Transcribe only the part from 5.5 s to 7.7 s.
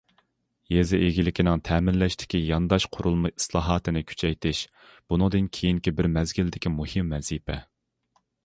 كېيىنكى بىر مەزگىلدىكى مۇھىم ۋەزىپە.